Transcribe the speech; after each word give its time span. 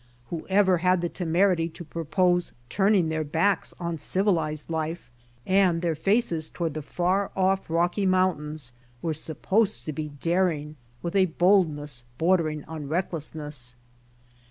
Whoever 0.31 0.79
had 0.79 1.01
the 1.01 1.09
temerity 1.09 1.69
to 1.69 1.83
propose 1.85 2.53
turning 2.69 3.09
their 3.09 3.23
backs 3.23 3.71
on 3.79 3.99
civilized 3.99 4.67
life 4.67 5.11
and 5.45 5.83
their 5.83 5.93
faces 5.93 6.49
toward 6.49 6.73
the 6.73 6.81
far 6.81 7.29
off 7.35 7.69
Rocky 7.69 8.07
mountains 8.07 8.73
were 9.03 9.13
sup 9.13 9.43
posed 9.43 9.85
to 9.85 9.93
be 9.93 10.07
daring 10.09 10.75
with 11.03 11.15
a 11.15 11.25
boldness 11.25 12.03
bordering 12.17 12.63
on 12.63 12.87
reck 12.87 13.11
lessness. 13.11 13.75